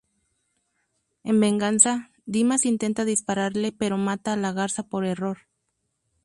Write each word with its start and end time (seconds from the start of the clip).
En 1.23 1.39
venganza, 1.39 2.09
Dimas 2.25 2.65
intenta 2.65 3.05
dispararle 3.05 3.71
pero 3.71 3.99
mata 3.99 4.33
a 4.33 4.35
La 4.35 4.51
Garza 4.51 4.81
por 4.81 5.05
error. 5.05 5.37